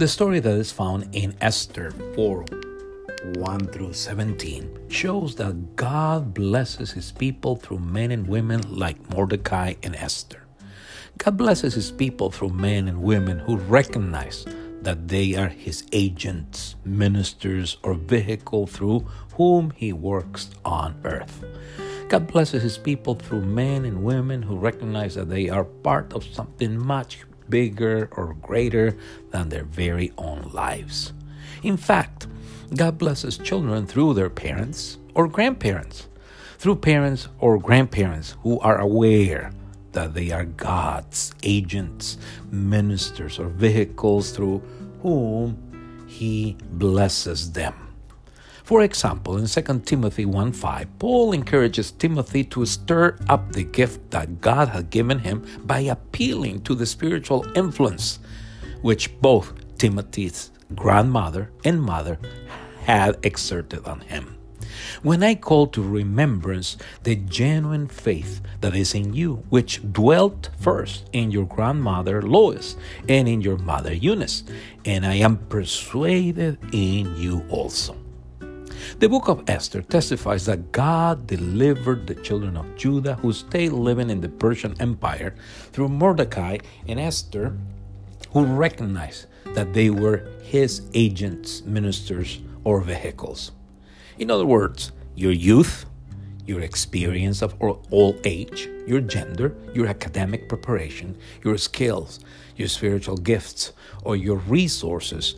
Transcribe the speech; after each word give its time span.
The 0.00 0.08
story 0.08 0.40
that 0.40 0.54
is 0.54 0.72
found 0.72 1.14
in 1.14 1.36
Esther 1.42 1.90
4 2.14 2.46
1 3.36 3.66
through 3.66 3.92
17 3.92 4.88
shows 4.88 5.34
that 5.34 5.76
God 5.76 6.32
blesses 6.32 6.90
his 6.90 7.12
people 7.12 7.56
through 7.56 7.80
men 7.80 8.10
and 8.10 8.26
women 8.26 8.62
like 8.74 9.10
Mordecai 9.10 9.74
and 9.82 9.94
Esther. 9.94 10.46
God 11.18 11.36
blesses 11.36 11.74
his 11.74 11.90
people 11.90 12.30
through 12.30 12.48
men 12.48 12.88
and 12.88 13.02
women 13.02 13.40
who 13.40 13.58
recognize 13.58 14.46
that 14.80 15.06
they 15.06 15.34
are 15.34 15.48
his 15.48 15.84
agents, 15.92 16.76
ministers, 16.82 17.76
or 17.82 17.92
vehicle 17.92 18.66
through 18.66 19.00
whom 19.34 19.70
he 19.76 19.92
works 19.92 20.48
on 20.64 20.98
earth. 21.04 21.44
God 22.08 22.26
blesses 22.26 22.62
his 22.62 22.78
people 22.78 23.16
through 23.16 23.42
men 23.42 23.84
and 23.84 24.02
women 24.02 24.40
who 24.40 24.56
recognize 24.56 25.14
that 25.16 25.28
they 25.28 25.50
are 25.50 25.64
part 25.64 26.14
of 26.14 26.24
something 26.24 26.78
much 26.78 27.18
bigger 27.50 28.08
or 28.12 28.34
greater 28.34 28.96
than 29.30 29.48
their 29.48 29.64
very 29.64 30.12
own 30.16 30.50
lives. 30.52 31.12
In 31.62 31.76
fact, 31.76 32.26
God 32.74 32.98
blesses 32.98 33.36
children 33.36 33.86
through 33.86 34.14
their 34.14 34.30
parents 34.30 34.98
or 35.14 35.28
grandparents, 35.28 36.06
through 36.58 36.76
parents 36.76 37.28
or 37.38 37.58
grandparents 37.58 38.36
who 38.42 38.58
are 38.60 38.78
aware 38.78 39.52
that 39.92 40.14
they 40.14 40.30
are 40.30 40.44
God's 40.44 41.34
agents, 41.42 42.16
ministers, 42.50 43.38
or 43.38 43.48
vehicles 43.48 44.30
through 44.30 44.62
whom 45.02 46.06
He 46.06 46.56
blesses 46.70 47.52
them. 47.52 47.89
For 48.70 48.82
example, 48.82 49.36
in 49.36 49.48
2 49.48 49.80
Timothy 49.84 50.24
1 50.24 50.52
5, 50.52 51.00
Paul 51.00 51.32
encourages 51.32 51.90
Timothy 51.90 52.44
to 52.54 52.64
stir 52.64 53.18
up 53.28 53.50
the 53.50 53.64
gift 53.64 54.12
that 54.12 54.40
God 54.40 54.68
had 54.68 54.90
given 54.90 55.18
him 55.18 55.44
by 55.64 55.80
appealing 55.80 56.62
to 56.62 56.76
the 56.76 56.86
spiritual 56.86 57.44
influence 57.56 58.20
which 58.82 59.10
both 59.20 59.52
Timothy's 59.76 60.52
grandmother 60.76 61.50
and 61.64 61.82
mother 61.82 62.20
had 62.84 63.18
exerted 63.24 63.84
on 63.86 64.02
him. 64.02 64.38
When 65.02 65.24
I 65.24 65.34
call 65.34 65.66
to 65.74 65.82
remembrance 65.82 66.76
the 67.02 67.16
genuine 67.16 67.88
faith 67.88 68.40
that 68.60 68.76
is 68.76 68.94
in 68.94 69.14
you, 69.14 69.42
which 69.48 69.82
dwelt 69.90 70.50
first 70.60 71.10
in 71.12 71.32
your 71.32 71.46
grandmother 71.46 72.22
Lois 72.22 72.76
and 73.08 73.26
in 73.26 73.40
your 73.40 73.58
mother 73.58 73.92
Eunice, 73.92 74.44
and 74.84 75.04
I 75.04 75.14
am 75.14 75.38
persuaded 75.48 76.56
in 76.72 77.16
you 77.16 77.44
also. 77.50 77.96
The 78.98 79.08
book 79.08 79.28
of 79.28 79.48
Esther 79.48 79.82
testifies 79.82 80.46
that 80.46 80.72
God 80.72 81.26
delivered 81.26 82.06
the 82.06 82.14
children 82.16 82.56
of 82.56 82.76
Judah 82.76 83.14
who 83.14 83.32
stayed 83.32 83.72
living 83.72 84.10
in 84.10 84.20
the 84.20 84.28
Persian 84.28 84.74
Empire 84.80 85.34
through 85.72 85.88
Mordecai 85.88 86.58
and 86.86 86.98
Esther, 86.98 87.56
who 88.32 88.44
recognized 88.44 89.26
that 89.54 89.72
they 89.72 89.90
were 89.90 90.26
his 90.42 90.82
agents, 90.92 91.62
ministers, 91.64 92.40
or 92.64 92.80
vehicles. 92.80 93.52
In 94.18 94.30
other 94.30 94.44
words, 94.44 94.92
your 95.14 95.32
youth, 95.32 95.86
your 96.44 96.60
experience 96.60 97.42
of 97.42 97.54
old 97.90 98.20
age, 98.24 98.68
your 98.86 99.00
gender, 99.00 99.54
your 99.72 99.86
academic 99.86 100.48
preparation, 100.48 101.16
your 101.44 101.56
skills, 101.56 102.20
your 102.56 102.68
spiritual 102.68 103.16
gifts, 103.16 103.72
or 104.02 104.16
your 104.16 104.36
resources 104.36 105.36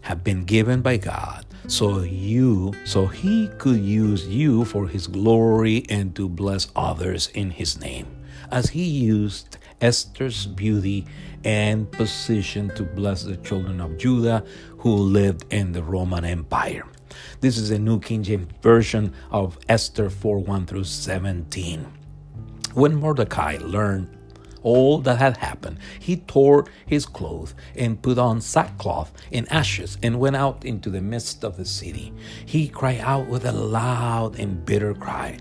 have 0.00 0.24
been 0.24 0.44
given 0.44 0.80
by 0.80 0.96
God 0.96 1.44
so 1.66 2.00
you 2.00 2.72
so 2.84 3.06
he 3.06 3.48
could 3.58 3.80
use 3.80 4.26
you 4.26 4.64
for 4.64 4.86
his 4.86 5.06
glory 5.06 5.84
and 5.88 6.14
to 6.14 6.28
bless 6.28 6.68
others 6.76 7.28
in 7.28 7.50
his 7.50 7.80
name 7.80 8.06
as 8.50 8.70
he 8.70 8.84
used 8.84 9.56
Esther's 9.80 10.46
beauty 10.46 11.06
and 11.44 11.90
position 11.90 12.68
to 12.74 12.82
bless 12.82 13.22
the 13.22 13.36
children 13.38 13.80
of 13.80 13.98
Judah 13.98 14.44
who 14.78 14.94
lived 14.94 15.52
in 15.52 15.72
the 15.72 15.82
Roman 15.82 16.24
Empire. 16.24 16.86
This 17.40 17.58
is 17.58 17.70
a 17.70 17.78
New 17.78 18.00
King 18.00 18.22
James 18.22 18.48
Version 18.62 19.12
of 19.30 19.58
Esther 19.68 20.10
4 20.10 20.38
1 20.38 20.66
through 20.66 20.84
17. 20.84 21.86
When 22.74 22.94
Mordecai 22.94 23.58
learned 23.60 24.08
all 24.64 24.98
that 24.98 25.18
had 25.18 25.36
happened, 25.36 25.78
he 26.00 26.16
tore 26.16 26.66
his 26.86 27.06
clothes 27.06 27.54
and 27.76 28.02
put 28.02 28.18
on 28.18 28.40
sackcloth 28.40 29.12
and 29.30 29.50
ashes 29.52 29.98
and 30.02 30.18
went 30.18 30.34
out 30.34 30.64
into 30.64 30.90
the 30.90 31.02
midst 31.02 31.44
of 31.44 31.56
the 31.56 31.64
city. 31.64 32.12
He 32.44 32.66
cried 32.66 33.00
out 33.00 33.28
with 33.28 33.44
a 33.44 33.52
loud 33.52 34.38
and 34.38 34.64
bitter 34.64 34.94
cry. 34.94 35.38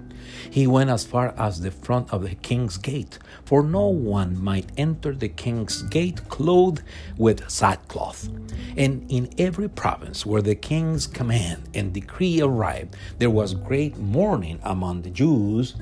He 0.50 0.68
went 0.68 0.90
as 0.90 1.06
far 1.06 1.34
as 1.38 1.60
the 1.60 1.72
front 1.72 2.12
of 2.14 2.24
the 2.24 2.36
king's 2.36 2.78
gate, 2.78 3.18
for 3.46 3.64
no 3.64 3.88
one 3.88 4.42
might 4.42 4.72
enter 4.78 5.14
the 5.14 5.30
king's 5.30 5.82
gate 5.84 6.28
clothed 6.30 6.84
with 7.18 7.50
sackcloth. 7.50 8.30
And 8.78 9.10
in 9.10 9.30
every 9.38 9.70
province 9.70 10.26
where 10.26 10.42
the 10.42 10.56
king's 10.56 11.08
command 11.08 11.70
and 11.74 11.94
decree 11.94 12.42
arrived, 12.42 12.96
there 13.20 13.30
was 13.30 13.54
great 13.54 13.98
mourning 13.98 14.60
among 14.64 15.02
the 15.02 15.10
Jews, 15.10 15.76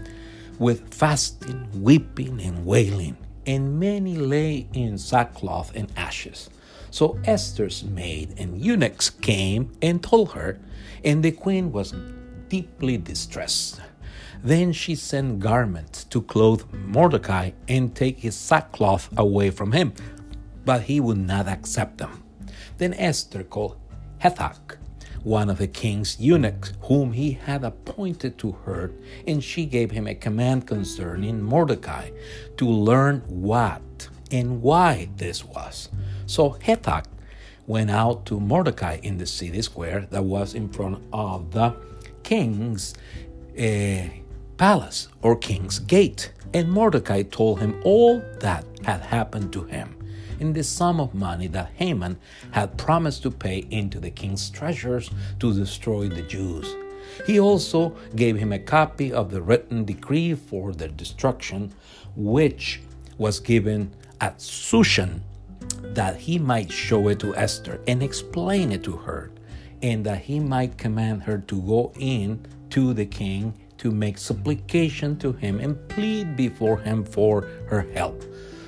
with 0.60 0.94
fasting, 0.94 1.68
weeping, 1.82 2.40
and 2.40 2.66
wailing 2.66 3.18
and 3.52 3.78
many 3.78 4.16
lay 4.16 4.66
in 4.72 4.98
sackcloth 4.98 5.76
and 5.76 5.92
ashes. 5.98 6.50
So 6.90 7.20
Esther's 7.26 7.84
maid 7.84 8.36
and 8.38 8.58
eunuchs 8.58 9.10
came 9.10 9.74
and 9.82 10.02
told 10.02 10.32
her, 10.32 10.58
and 11.04 11.22
the 11.22 11.34
queen 11.34 11.74
was 11.74 11.94
deeply 12.48 12.98
distressed. 12.98 13.82
Then 14.42 14.72
she 14.72 14.96
sent 14.96 15.40
garments 15.40 16.06
to 16.06 16.22
clothe 16.22 16.64
Mordecai 16.72 17.52
and 17.68 17.94
take 17.94 18.20
his 18.20 18.36
sackcloth 18.36 19.10
away 19.18 19.50
from 19.50 19.74
him, 19.74 19.94
but 20.64 20.84
he 20.84 21.02
would 21.02 21.18
not 21.18 21.50
accept 21.50 21.98
them. 21.98 22.24
Then 22.78 22.94
Esther 22.94 23.44
called 23.44 23.76
Hathach, 24.24 24.78
one 25.24 25.50
of 25.50 25.58
the 25.58 25.68
king's 25.68 26.20
eunuchs, 26.20 26.74
whom 26.82 27.14
he 27.14 27.32
had 27.32 27.64
appointed 27.64 28.38
to 28.40 28.52
her, 28.66 28.92
and 29.28 29.44
she 29.44 29.66
gave 29.66 29.92
him 29.92 30.08
a 30.08 30.16
command 30.16 30.68
concerning 30.68 31.42
Mordecai 31.42 32.10
to 32.58 32.68
learn 32.68 33.22
what 33.28 34.10
and 34.32 34.62
why 34.62 35.10
this 35.18 35.44
was. 35.44 35.90
So 36.26 36.52
Hathach 36.52 37.06
went 37.68 37.92
out 37.92 38.26
to 38.26 38.40
Mordecai 38.40 38.98
in 39.04 39.18
the 39.18 39.26
city 39.26 39.62
square 39.62 40.08
that 40.10 40.24
was 40.24 40.56
in 40.56 40.70
front 40.70 41.04
of 41.14 41.52
the 41.52 41.76
king's 42.24 42.96
uh, 43.60 44.08
palace 44.58 45.08
or 45.22 45.36
king's 45.36 45.80
gate. 45.80 46.34
And 46.54 46.70
Mordecai 46.70 47.24
told 47.24 47.60
him 47.60 47.80
all 47.84 48.22
that 48.40 48.66
had 48.84 49.02
happened 49.02 49.54
to 49.54 49.64
him 49.64 50.01
in 50.42 50.54
the 50.54 50.64
sum 50.64 51.00
of 51.00 51.14
money 51.14 51.46
that 51.46 51.70
Haman 51.76 52.18
had 52.50 52.76
promised 52.76 53.22
to 53.22 53.30
pay 53.30 53.60
into 53.70 54.00
the 54.00 54.10
king's 54.10 54.50
treasures 54.50 55.12
to 55.40 55.54
destroy 55.54 56.10
the 56.10 56.24
Jews. 56.24 56.76
He 57.28 57.40
also 57.40 57.96
gave 58.16 58.38
him 58.38 58.52
a 58.52 58.58
copy 58.58 59.14
of 59.14 59.30
the 59.30 59.42
written 59.42 59.86
decree 59.86 60.34
for 60.34 60.74
their 60.74 60.90
destruction, 60.90 61.72
which 62.16 62.82
was 63.20 63.40
given 63.40 63.94
at 64.20 64.40
Shushan, 64.40 65.22
that 65.84 66.18
he 66.18 66.40
might 66.40 66.72
show 66.72 67.08
it 67.10 67.20
to 67.20 67.36
Esther 67.36 67.80
and 67.88 68.02
explain 68.02 68.72
it 68.72 68.84
to 68.84 68.98
her, 68.98 69.32
and 69.84 70.04
that 70.06 70.22
he 70.22 70.40
might 70.40 70.78
command 70.78 71.22
her 71.24 71.38
to 71.38 71.62
go 71.62 71.92
in 72.00 72.44
to 72.72 72.96
the 72.96 73.06
king 73.06 73.54
to 73.78 73.92
make 73.92 74.18
supplication 74.18 75.18
to 75.20 75.34
him 75.34 75.60
and 75.60 75.88
plead 75.90 76.36
before 76.36 76.80
him 76.80 77.04
for 77.04 77.48
her 77.68 77.82
help. 77.94 78.24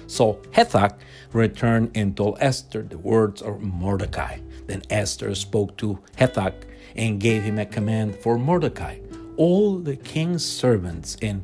So 0.08 0.40
Hathach 0.52 0.98
returned 1.32 1.92
and 1.96 2.16
told 2.16 2.38
Esther 2.40 2.82
the 2.82 2.98
words 2.98 3.42
of 3.42 3.62
Mordecai. 3.62 4.40
Then 4.68 4.84
Esther 4.90 5.36
spoke 5.36 5.78
to 5.78 6.00
Hathach 6.18 6.64
and 6.96 7.20
gave 7.20 7.44
him 7.44 7.60
a 7.60 7.66
command 7.66 8.16
for 8.16 8.38
Mordecai. 8.38 9.00
All 9.38 9.80
the 9.80 9.96
king's 9.96 10.46
servants 10.46 11.18
and 11.22 11.44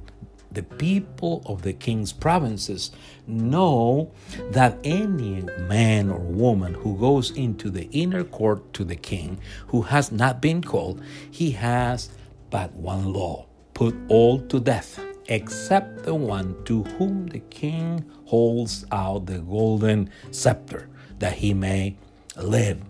the 0.52 0.64
people 0.64 1.44
of 1.46 1.62
the 1.62 1.74
king's 1.74 2.12
provinces 2.12 2.92
know 3.28 4.12
that 4.52 4.78
any 4.84 5.44
man 5.68 6.10
or 6.10 6.20
woman 6.20 6.74
who 6.74 6.98
goes 6.98 7.32
into 7.32 7.70
the 7.70 7.88
inner 7.92 8.24
court 8.24 8.74
to 8.74 8.84
the 8.84 8.96
king 8.96 9.40
who 9.68 9.84
has 9.84 10.12
not 10.12 10.42
been 10.42 10.62
called, 10.62 11.02
he 11.30 11.52
has 11.52 12.10
but 12.50 12.74
one 12.74 13.14
law 13.14 13.46
put 13.74 13.96
all 14.10 14.40
to 14.40 14.60
death 14.60 15.00
except 15.30 16.04
the 16.04 16.14
one 16.14 16.56
to 16.66 16.84
whom 16.84 17.28
the 17.28 17.40
king 17.40 18.04
holds 18.26 18.86
out 18.92 19.26
the 19.26 19.40
golden 19.40 20.10
scepter, 20.32 20.90
that 21.20 21.34
he 21.34 21.54
may 21.54 21.96
live. 22.36 22.82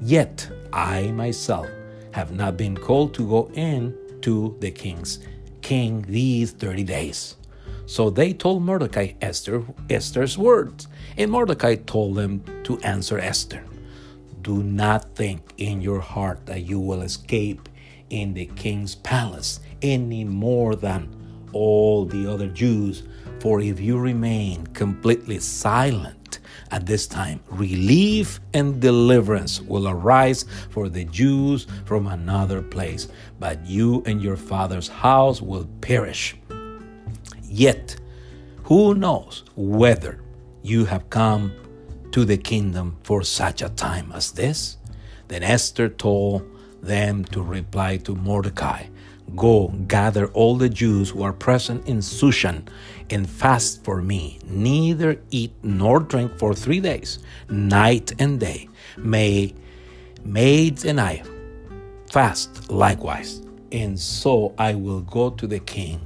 Yet 0.00 0.48
I 0.72 1.10
myself 1.10 1.68
have 2.12 2.32
not 2.32 2.56
been 2.56 2.76
called 2.76 3.14
to 3.14 3.28
go 3.28 3.50
in 3.54 3.96
to 4.22 4.56
the 4.60 4.70
king's 4.70 5.18
king 5.60 6.02
these 6.08 6.52
thirty 6.52 6.84
days. 6.84 7.36
So 7.86 8.10
they 8.10 8.32
told 8.32 8.62
Mordecai 8.62 9.12
Esther 9.20 9.64
Esther's 9.90 10.38
words, 10.38 10.88
and 11.16 11.30
Mordecai 11.30 11.76
told 11.76 12.16
them 12.16 12.42
to 12.64 12.78
answer 12.80 13.18
Esther. 13.18 13.64
Do 14.42 14.62
not 14.62 15.14
think 15.14 15.52
in 15.58 15.80
your 15.80 16.00
heart 16.00 16.46
that 16.46 16.62
you 16.62 16.78
will 16.80 17.02
escape 17.02 17.68
in 18.08 18.34
the 18.34 18.46
king's 18.46 18.94
palace 18.94 19.60
any 19.82 20.24
more 20.24 20.76
than 20.76 21.08
all 21.52 22.04
the 22.04 22.30
other 22.30 22.48
Jews, 22.48 23.02
for 23.40 23.60
if 23.60 23.80
you 23.80 23.98
remain 23.98 24.66
completely 24.68 25.38
silent, 25.38 26.18
at 26.70 26.86
this 26.86 27.06
time. 27.06 27.40
Relief 27.48 28.40
and 28.54 28.80
deliverance 28.80 29.60
will 29.60 29.88
arise 29.88 30.44
for 30.70 30.88
the 30.88 31.04
Jews 31.04 31.66
from 31.84 32.06
another 32.06 32.62
place, 32.62 33.08
but 33.38 33.64
you 33.66 34.02
and 34.06 34.22
your 34.22 34.36
father's 34.36 34.88
house 34.88 35.40
will 35.40 35.68
perish. 35.80 36.36
Yet, 37.42 37.96
who 38.64 38.94
knows 38.94 39.44
whether 39.56 40.20
you 40.62 40.84
have 40.84 41.08
come 41.10 41.52
to 42.12 42.24
the 42.24 42.36
kingdom 42.36 42.96
for 43.02 43.22
such 43.22 43.62
a 43.62 43.70
time 43.70 44.12
as 44.14 44.32
this? 44.32 44.76
Then 45.28 45.42
Esther 45.42 45.88
told 45.88 46.42
them 46.82 47.24
to 47.26 47.42
reply 47.42 47.96
to 47.98 48.14
Mordecai 48.14 48.84
Go 49.36 49.68
gather 49.86 50.26
all 50.28 50.56
the 50.56 50.68
Jews 50.68 51.10
who 51.10 51.22
are 51.22 51.32
present 51.32 51.86
in 51.86 51.98
Shushan 51.98 52.66
and 53.10 53.28
fast 53.28 53.84
for 53.84 54.02
me. 54.02 54.38
Neither 54.44 55.20
eat 55.30 55.52
nor 55.62 56.00
drink 56.00 56.38
for 56.38 56.54
three 56.54 56.80
days, 56.80 57.18
night 57.48 58.12
and 58.18 58.40
day. 58.40 58.68
May 58.96 59.54
maids 60.24 60.84
and 60.84 61.00
I 61.00 61.22
fast 62.10 62.70
likewise. 62.70 63.42
And 63.70 63.98
so 63.98 64.54
I 64.58 64.74
will 64.74 65.02
go 65.02 65.30
to 65.30 65.46
the 65.46 65.60
king, 65.60 66.00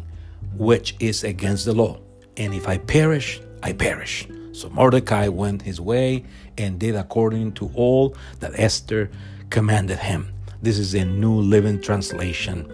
which 0.57 0.97
is 0.99 1.25
against 1.25 1.65
the 1.65 1.73
law. 1.73 2.01
And 2.37 2.53
if 2.55 2.69
I 2.69 2.79
perish, 2.79 3.41
I 3.63 3.73
perish. 3.73 4.27
So 4.53 4.69
Mordecai 4.69 5.29
went 5.29 5.63
his 5.63 5.81
way 5.81 6.25
and 6.59 6.79
did 6.79 6.97
according 6.97 7.53
to 7.53 7.71
all 7.75 8.17
that 8.41 8.53
Esther 8.59 9.11
commanded 9.49 9.99
him. 9.99 10.33
This 10.61 10.79
is 10.79 10.95
a 10.95 11.05
New 11.05 11.35
Living 11.35 11.81
Translation 11.81 12.71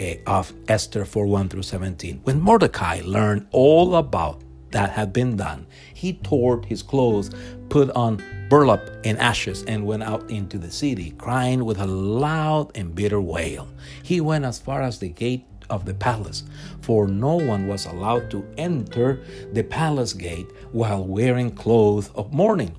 Uh, 0.00 0.14
of 0.26 0.54
Esther 0.66 1.04
4 1.04 1.26
1 1.26 1.50
through 1.50 1.62
17. 1.62 2.20
When 2.24 2.40
Mordecai 2.40 3.02
learned 3.04 3.46
all 3.50 3.96
about 3.96 4.40
that 4.70 4.88
had 4.90 5.12
been 5.12 5.36
done, 5.36 5.66
he 5.92 6.14
tore 6.14 6.62
his 6.62 6.82
clothes, 6.82 7.30
put 7.68 7.90
on 7.90 8.22
burlap 8.48 8.80
and 9.04 9.18
ashes, 9.18 9.62
and 9.64 9.84
went 9.84 10.02
out 10.02 10.30
into 10.30 10.56
the 10.56 10.70
city, 10.70 11.10
crying 11.18 11.66
with 11.66 11.78
a 11.78 11.86
loud 11.86 12.74
and 12.78 12.94
bitter 12.94 13.20
wail. 13.20 13.68
He 14.02 14.22
went 14.22 14.46
as 14.46 14.58
far 14.58 14.80
as 14.80 14.98
the 14.98 15.10
gate 15.10 15.44
of 15.68 15.84
the 15.84 15.94
palace, 15.94 16.44
for 16.80 17.06
no 17.06 17.34
one 17.34 17.68
was 17.68 17.84
allowed 17.84 18.30
to 18.30 18.42
enter 18.56 19.20
the 19.52 19.64
palace 19.64 20.14
gate 20.14 20.46
while 20.72 21.04
wearing 21.04 21.50
clothes 21.50 22.08
of 22.14 22.32
mourning. 22.32 22.74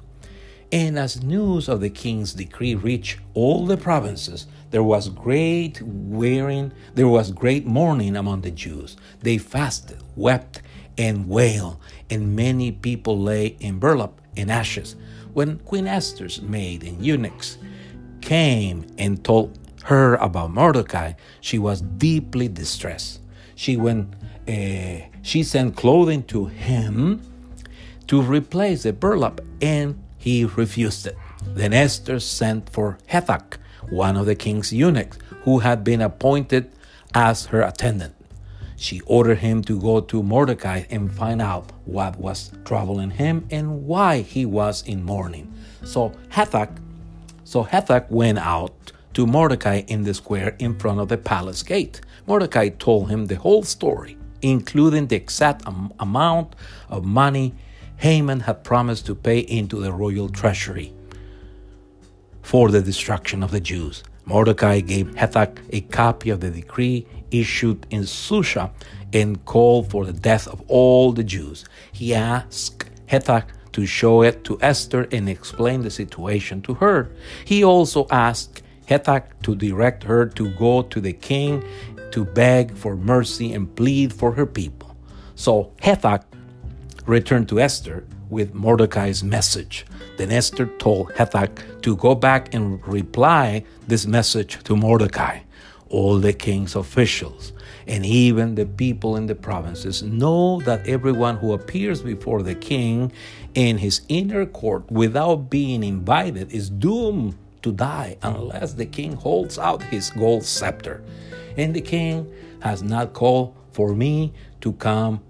And 0.71 0.97
as 0.97 1.21
news 1.21 1.67
of 1.67 1.81
the 1.81 1.89
king's 1.89 2.33
decree 2.33 2.75
reached 2.75 3.19
all 3.33 3.65
the 3.65 3.75
provinces, 3.75 4.47
there 4.69 4.83
was 4.83 5.09
great 5.09 5.81
wearing, 5.81 6.71
there 6.93 7.09
was 7.09 7.31
great 7.31 7.65
mourning 7.65 8.15
among 8.15 8.41
the 8.41 8.51
Jews. 8.51 8.95
They 9.19 9.37
fasted, 9.37 10.01
wept, 10.15 10.61
and 10.97 11.27
wailed, 11.27 11.77
and 12.09 12.35
many 12.37 12.71
people 12.71 13.19
lay 13.19 13.47
in 13.59 13.79
burlap 13.79 14.21
and 14.37 14.49
ashes. 14.49 14.95
When 15.33 15.59
Queen 15.59 15.87
Esther's 15.87 16.41
maid 16.41 16.83
and 16.83 17.05
eunuchs 17.05 17.57
came 18.21 18.87
and 18.97 19.21
told 19.25 19.57
her 19.83 20.15
about 20.15 20.51
Mordecai, 20.51 21.13
she 21.41 21.59
was 21.59 21.81
deeply 21.81 22.47
distressed. 22.47 23.19
She 23.55 23.75
went, 23.75 24.13
uh, 24.47 25.07
she 25.21 25.43
sent 25.43 25.75
clothing 25.75 26.23
to 26.23 26.45
him 26.45 27.21
to 28.07 28.21
replace 28.21 28.83
the 28.83 28.93
burlap, 28.93 29.41
and 29.61 30.01
he 30.21 30.45
refused 30.45 31.07
it. 31.07 31.17
Then 31.43 31.73
Esther 31.73 32.19
sent 32.19 32.69
for 32.69 32.99
Hathach, 33.09 33.57
one 33.89 34.15
of 34.15 34.27
the 34.27 34.35
king's 34.35 34.71
eunuchs, 34.71 35.17
who 35.45 35.59
had 35.59 35.83
been 35.83 35.99
appointed 35.99 36.71
as 37.15 37.47
her 37.47 37.63
attendant. 37.63 38.13
She 38.77 39.01
ordered 39.01 39.39
him 39.39 39.63
to 39.63 39.81
go 39.81 39.99
to 39.99 40.21
Mordecai 40.21 40.83
and 40.91 41.11
find 41.11 41.41
out 41.41 41.71
what 41.85 42.19
was 42.19 42.51
troubling 42.65 43.09
him 43.09 43.47
and 43.49 43.87
why 43.87 44.21
he 44.21 44.45
was 44.45 44.83
in 44.83 45.03
mourning. 45.03 45.51
So 45.83 46.13
Hathach, 46.29 46.77
so 47.43 47.63
Hathach 47.63 48.11
went 48.11 48.37
out 48.37 48.91
to 49.15 49.25
Mordecai 49.25 49.81
in 49.87 50.03
the 50.03 50.13
square 50.13 50.55
in 50.59 50.77
front 50.77 50.99
of 50.99 51.07
the 51.07 51.17
palace 51.17 51.63
gate. 51.63 51.99
Mordecai 52.27 52.69
told 52.69 53.09
him 53.09 53.25
the 53.25 53.37
whole 53.37 53.63
story, 53.63 54.17
including 54.43 55.07
the 55.07 55.15
exact 55.15 55.67
am- 55.67 55.91
amount 55.99 56.55
of 56.89 57.03
money 57.03 57.55
Haman 58.01 58.39
had 58.39 58.63
promised 58.63 59.05
to 59.05 59.13
pay 59.13 59.41
into 59.41 59.79
the 59.79 59.93
royal 59.93 60.27
treasury 60.27 60.91
for 62.41 62.71
the 62.71 62.81
destruction 62.81 63.43
of 63.43 63.51
the 63.51 63.59
Jews. 63.59 64.03
Mordecai 64.25 64.79
gave 64.79 65.13
Hathach 65.13 65.59
a 65.69 65.81
copy 65.81 66.31
of 66.31 66.39
the 66.39 66.49
decree 66.49 67.05
issued 67.29 67.85
in 67.91 68.07
Susa 68.07 68.71
and 69.13 69.45
called 69.45 69.91
for 69.91 70.03
the 70.03 70.13
death 70.13 70.47
of 70.47 70.63
all 70.67 71.11
the 71.11 71.23
Jews. 71.23 71.65
He 71.91 72.15
asked 72.15 72.89
Hathach 73.05 73.45
to 73.73 73.85
show 73.85 74.23
it 74.23 74.43
to 74.45 74.57
Esther 74.61 75.07
and 75.11 75.29
explain 75.29 75.83
the 75.83 75.91
situation 75.91 76.63
to 76.63 76.73
her. 76.73 77.11
He 77.45 77.63
also 77.63 78.07
asked 78.09 78.63
Hathach 78.87 79.25
to 79.43 79.53
direct 79.53 80.03
her 80.05 80.25
to 80.25 80.49
go 80.55 80.81
to 80.81 81.01
the 81.01 81.13
king 81.13 81.63
to 82.09 82.25
beg 82.25 82.75
for 82.75 82.95
mercy 82.95 83.53
and 83.53 83.75
plead 83.75 84.11
for 84.11 84.31
her 84.31 84.47
people. 84.47 84.95
So 85.35 85.71
Hathach 85.83 86.23
returned 87.05 87.49
to 87.49 87.59
Esther 87.59 88.05
with 88.29 88.53
Mordecai's 88.53 89.23
message. 89.23 89.85
Then 90.17 90.31
Esther 90.31 90.65
told 90.77 91.13
Hathach 91.13 91.81
to 91.81 91.95
go 91.95 92.15
back 92.15 92.53
and 92.53 92.85
reply 92.87 93.65
this 93.87 94.05
message 94.05 94.63
to 94.63 94.75
Mordecai. 94.75 95.39
All 95.89 96.17
the 96.17 96.33
king's 96.33 96.75
officials 96.75 97.51
and 97.87 98.05
even 98.05 98.55
the 98.55 98.65
people 98.65 99.15
in 99.15 99.25
the 99.25 99.35
provinces 99.35 100.03
know 100.03 100.61
that 100.61 100.87
everyone 100.87 101.37
who 101.37 101.53
appears 101.53 102.01
before 102.01 102.43
the 102.43 102.55
king 102.55 103.11
in 103.53 103.77
his 103.77 104.01
inner 104.07 104.45
court 104.45 104.89
without 104.89 105.49
being 105.49 105.83
invited 105.83 106.51
is 106.51 106.69
doomed 106.69 107.35
to 107.61 107.71
die 107.71 108.17
unless 108.23 108.73
the 108.73 108.85
king 108.85 109.13
holds 109.13 109.57
out 109.59 109.83
his 109.83 110.09
gold 110.11 110.43
scepter. 110.43 111.03
And 111.57 111.73
the 111.73 111.81
king 111.81 112.31
has 112.61 112.81
not 112.81 113.13
called 113.13 113.55
for 113.71 113.93
me 113.93 114.33
to 114.61 114.73
come 114.73 115.21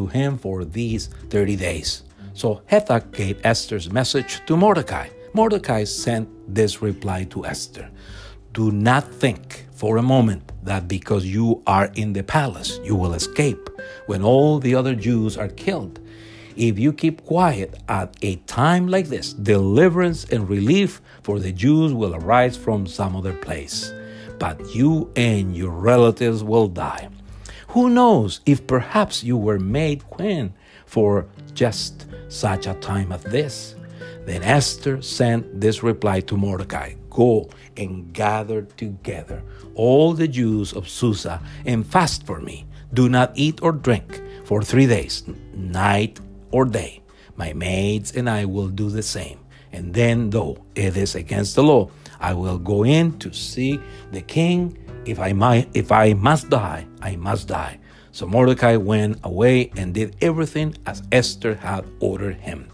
to 0.00 0.06
him 0.06 0.38
for 0.38 0.64
these 0.64 1.08
30 1.28 1.56
days. 1.56 2.02
So 2.32 2.62
Hathach 2.70 3.12
gave 3.12 3.44
Esther's 3.44 3.90
message 3.92 4.40
to 4.46 4.56
Mordecai. 4.56 5.08
Mordecai 5.34 5.84
sent 5.84 6.28
this 6.48 6.82
reply 6.82 7.24
to 7.30 7.44
Esther 7.44 7.90
Do 8.52 8.72
not 8.72 9.04
think 9.22 9.66
for 9.72 9.98
a 9.98 10.02
moment 10.02 10.42
that 10.64 10.88
because 10.88 11.24
you 11.24 11.62
are 11.66 11.90
in 11.94 12.12
the 12.12 12.22
palace, 12.22 12.80
you 12.82 12.96
will 12.96 13.14
escape 13.14 13.68
when 14.06 14.22
all 14.22 14.58
the 14.58 14.74
other 14.74 14.94
Jews 14.94 15.36
are 15.36 15.48
killed. 15.48 16.00
If 16.56 16.78
you 16.78 16.92
keep 16.92 17.24
quiet 17.24 17.78
at 17.88 18.16
a 18.22 18.36
time 18.46 18.88
like 18.88 19.08
this, 19.08 19.32
deliverance 19.32 20.24
and 20.32 20.48
relief 20.48 21.00
for 21.22 21.38
the 21.38 21.52
Jews 21.52 21.92
will 21.92 22.14
arise 22.14 22.56
from 22.56 22.86
some 22.86 23.14
other 23.14 23.34
place. 23.34 23.92
But 24.38 24.74
you 24.74 25.12
and 25.14 25.56
your 25.56 25.70
relatives 25.70 26.42
will 26.42 26.68
die. 26.68 27.08
Who 27.70 27.88
knows 27.88 28.40
if 28.46 28.66
perhaps 28.66 29.22
you 29.22 29.36
were 29.36 29.60
made 29.60 30.04
queen 30.10 30.54
for 30.86 31.28
just 31.54 32.06
such 32.28 32.66
a 32.66 32.74
time 32.74 33.12
as 33.12 33.22
this? 33.22 33.76
Then 34.26 34.42
Esther 34.42 35.00
sent 35.02 35.60
this 35.60 35.80
reply 35.82 36.20
to 36.22 36.36
Mordecai 36.36 36.94
Go 37.10 37.48
and 37.76 38.12
gather 38.12 38.62
together 38.62 39.44
all 39.76 40.14
the 40.14 40.26
Jews 40.26 40.72
of 40.72 40.88
Susa 40.88 41.40
and 41.64 41.86
fast 41.86 42.26
for 42.26 42.40
me. 42.40 42.66
Do 42.92 43.08
not 43.08 43.30
eat 43.36 43.62
or 43.62 43.70
drink 43.70 44.20
for 44.44 44.62
three 44.62 44.88
days, 44.88 45.22
night 45.54 46.18
or 46.50 46.64
day. 46.64 47.02
My 47.36 47.52
maids 47.52 48.16
and 48.16 48.28
I 48.28 48.46
will 48.46 48.68
do 48.68 48.90
the 48.90 49.02
same. 49.02 49.38
And 49.70 49.94
then, 49.94 50.30
though 50.30 50.58
it 50.74 50.96
is 50.96 51.14
against 51.14 51.54
the 51.54 51.62
law, 51.62 51.90
I 52.18 52.34
will 52.34 52.58
go 52.58 52.84
in 52.84 53.16
to 53.20 53.32
see 53.32 53.78
the 54.10 54.22
king. 54.22 54.76
If 55.04 55.18
I 55.18 55.32
might, 55.32 55.68
if 55.74 55.92
I 55.92 56.12
must 56.12 56.50
die, 56.50 56.86
I 57.00 57.16
must 57.16 57.48
die. 57.48 57.78
So 58.12 58.26
Mordecai 58.26 58.76
went 58.76 59.18
away 59.24 59.70
and 59.76 59.94
did 59.94 60.16
everything 60.20 60.76
as 60.86 61.02
Esther 61.12 61.54
had 61.54 61.84
ordered 62.00 62.36
him. 62.36 62.68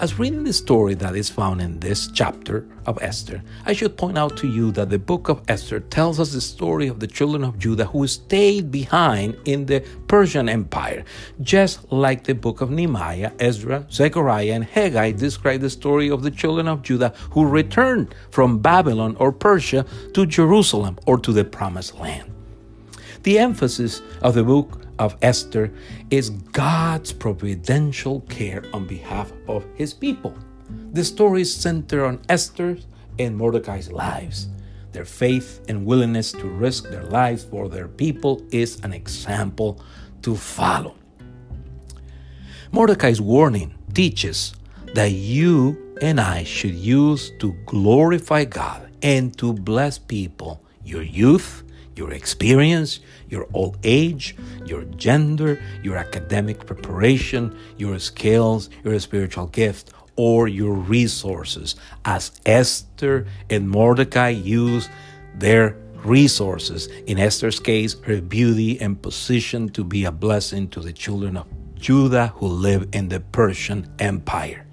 As 0.00 0.16
reading 0.16 0.44
the 0.44 0.52
story 0.52 0.94
that 0.94 1.16
is 1.16 1.28
found 1.28 1.60
in 1.60 1.80
this 1.80 2.06
chapter 2.06 2.64
of 2.86 3.02
Esther, 3.02 3.42
I 3.66 3.72
should 3.72 3.96
point 3.96 4.16
out 4.16 4.36
to 4.36 4.46
you 4.46 4.70
that 4.72 4.90
the 4.90 4.98
book 4.98 5.28
of 5.28 5.42
Esther 5.48 5.80
tells 5.80 6.20
us 6.20 6.32
the 6.32 6.40
story 6.40 6.86
of 6.86 7.00
the 7.00 7.08
children 7.08 7.42
of 7.42 7.58
Judah 7.58 7.86
who 7.86 8.06
stayed 8.06 8.70
behind 8.70 9.36
in 9.44 9.66
the 9.66 9.84
Persian 10.06 10.48
Empire, 10.48 11.04
just 11.40 11.90
like 11.90 12.22
the 12.22 12.34
book 12.34 12.60
of 12.60 12.70
Nehemiah, 12.70 13.32
Ezra, 13.40 13.88
Zechariah, 13.90 14.52
and 14.52 14.64
Haggai 14.64 15.10
describe 15.10 15.62
the 15.62 15.70
story 15.70 16.08
of 16.10 16.22
the 16.22 16.30
children 16.30 16.68
of 16.68 16.82
Judah 16.82 17.12
who 17.32 17.44
returned 17.44 18.14
from 18.30 18.60
Babylon 18.60 19.16
or 19.18 19.32
Persia 19.32 19.84
to 20.14 20.26
Jerusalem 20.26 20.96
or 21.06 21.18
to 21.18 21.32
the 21.32 21.44
Promised 21.44 21.98
Land. 21.98 22.30
The 23.24 23.40
emphasis 23.40 24.00
of 24.22 24.34
the 24.34 24.44
book 24.44 24.78
of 24.98 25.16
Esther 25.22 25.72
is 26.10 26.30
God's 26.30 27.12
providential 27.12 28.20
care 28.22 28.64
on 28.72 28.86
behalf 28.86 29.32
of 29.46 29.64
his 29.74 29.94
people. 29.94 30.34
The 30.92 31.04
stories 31.04 31.54
center 31.54 32.04
on 32.04 32.20
Esther's 32.28 32.86
and 33.18 33.36
Mordecai's 33.36 33.90
lives. 33.90 34.48
Their 34.92 35.04
faith 35.04 35.60
and 35.68 35.84
willingness 35.84 36.32
to 36.32 36.46
risk 36.46 36.88
their 36.90 37.04
lives 37.04 37.44
for 37.44 37.68
their 37.68 37.88
people 37.88 38.42
is 38.50 38.80
an 38.80 38.92
example 38.92 39.82
to 40.22 40.34
follow. 40.34 40.94
Mordecai's 42.72 43.20
warning 43.20 43.74
teaches 43.94 44.54
that 44.94 45.12
you 45.12 45.94
and 46.00 46.20
I 46.20 46.44
should 46.44 46.74
use 46.74 47.32
to 47.38 47.52
glorify 47.66 48.44
God 48.44 48.90
and 49.02 49.36
to 49.38 49.52
bless 49.52 49.98
people, 49.98 50.62
your 50.84 51.02
youth, 51.02 51.62
your 51.98 52.12
experience, 52.12 53.00
your 53.28 53.46
old 53.52 53.76
age, 53.82 54.36
your 54.64 54.84
gender, 54.84 55.60
your 55.82 55.96
academic 55.96 56.64
preparation, 56.64 57.58
your 57.76 57.98
skills, 57.98 58.70
your 58.84 58.98
spiritual 59.00 59.48
gift, 59.48 59.92
or 60.16 60.48
your 60.48 60.72
resources, 60.72 61.76
as 62.04 62.32
Esther 62.46 63.26
and 63.50 63.68
Mordecai 63.68 64.30
used 64.30 64.88
their 65.34 65.76
resources. 66.04 66.86
In 67.06 67.18
Esther's 67.18 67.60
case, 67.60 68.00
her 68.02 68.20
beauty 68.20 68.80
and 68.80 69.00
position 69.00 69.68
to 69.70 69.84
be 69.84 70.04
a 70.04 70.12
blessing 70.12 70.68
to 70.70 70.80
the 70.80 70.92
children 70.92 71.36
of 71.36 71.46
Judah 71.74 72.28
who 72.36 72.46
live 72.46 72.88
in 72.92 73.08
the 73.08 73.20
Persian 73.20 73.88
Empire. 73.98 74.66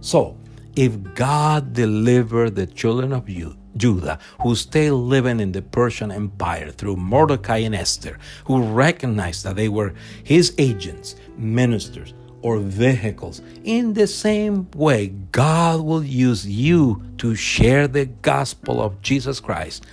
So, 0.00 0.38
if 0.76 0.92
God 1.14 1.72
delivered 1.72 2.54
the 2.54 2.66
children 2.66 3.12
of 3.12 3.28
Judah 3.76 4.18
who 4.42 4.54
stay 4.54 4.90
living 4.90 5.40
in 5.40 5.52
the 5.52 5.62
Persian 5.62 6.10
Empire 6.10 6.70
through 6.70 6.96
Mordecai 6.96 7.58
and 7.58 7.74
Esther, 7.74 8.18
who 8.44 8.62
recognized 8.62 9.44
that 9.44 9.56
they 9.56 9.68
were 9.68 9.94
his 10.24 10.54
agents, 10.58 11.16
ministers, 11.36 12.14
or 12.42 12.58
vehicles. 12.58 13.42
In 13.64 13.94
the 13.94 14.06
same 14.06 14.70
way, 14.72 15.08
God 15.32 15.80
will 15.80 16.04
use 16.04 16.46
you 16.46 17.02
to 17.18 17.34
share 17.34 17.88
the 17.88 18.06
gospel 18.06 18.80
of 18.80 19.02
Jesus 19.02 19.40
Christ 19.40 19.84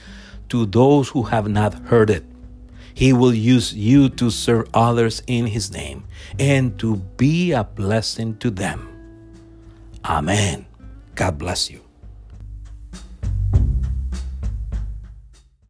to 0.49 0.65
those 0.65 1.09
who 1.09 1.23
have 1.23 1.47
not 1.47 1.73
heard 1.85 2.09
it. 2.09 2.23
He 2.93 3.11
will 3.11 3.33
use 3.33 3.73
you 3.73 4.09
to 4.09 4.29
serve 4.29 4.69
others 4.73 5.23
in 5.25 5.47
His 5.47 5.71
name 5.71 6.03
and 6.37 6.77
to 6.79 6.97
be 7.17 7.51
a 7.51 7.63
blessing 7.63 8.37
to 8.37 8.51
them. 8.51 8.87
Amen. 10.05 10.67
God 11.15 11.37
bless 11.39 11.71
you. 11.71 11.82
Thank 13.53 13.67
you. 13.67 13.82